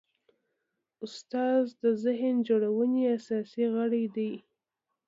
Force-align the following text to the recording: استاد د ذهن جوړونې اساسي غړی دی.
استاد 1.05 1.63
د 1.81 1.83
ذهن 2.03 2.35
جوړونې 2.47 3.01
اساسي 3.17 3.65
غړی 3.75 4.05
دی. 4.15 4.31